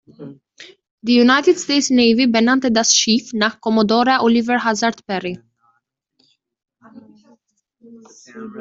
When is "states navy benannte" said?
1.63-2.71